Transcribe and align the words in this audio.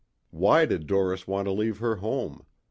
Why 0.31 0.65
did 0.65 0.87
Doris 0.87 1.27
want 1.27 1.45
to 1.47 1.51
leave 1.51 1.77
her 1.77 1.97
home? 1.97 2.43